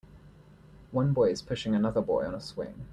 One 0.89 1.13
boy 1.13 1.29
is 1.29 1.43
pushing 1.43 1.75
another 1.75 2.01
boy 2.01 2.25
on 2.25 2.33
a 2.33 2.41
swing. 2.41 2.87